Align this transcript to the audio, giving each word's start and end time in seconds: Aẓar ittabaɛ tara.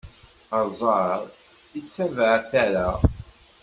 Aẓar 0.59 1.19
ittabaɛ 1.79 2.35
tara. 2.51 2.87